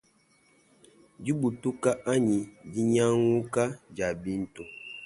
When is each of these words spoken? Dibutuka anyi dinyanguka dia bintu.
Dibutuka 1.23 1.91
anyi 2.13 2.39
dinyanguka 2.71 3.63
dia 3.93 4.09
bintu. 4.23 4.63